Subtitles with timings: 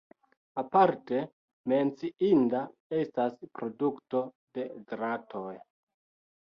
[0.61, 1.19] Aparte
[1.73, 2.63] menciinda
[3.03, 4.25] estas produkto
[4.59, 5.57] de dratoj.